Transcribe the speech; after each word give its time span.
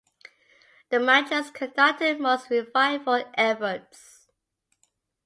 The 0.89 0.99
Manchus 0.99 1.51
conducted 1.51 2.19
most 2.19 2.49
revival 2.49 3.23
efforts. 3.35 4.25